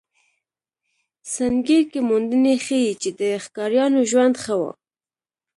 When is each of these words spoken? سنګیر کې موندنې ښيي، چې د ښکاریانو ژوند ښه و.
سنګیر 1.33 1.83
کې 1.91 1.99
موندنې 2.09 2.55
ښيي، 2.65 2.91
چې 3.01 3.09
د 3.19 3.21
ښکاریانو 3.43 3.99
ژوند 4.11 4.35
ښه 4.43 4.55
و. 4.61 4.63